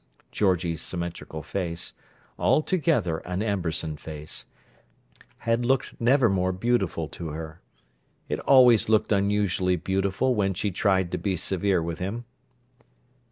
[0.31, 7.61] Georgie's symmetrical face—altogether an Amberson face—had looked never more beautiful to her.
[8.27, 12.25] It always looked unusually beautiful when she tried to be severe with him.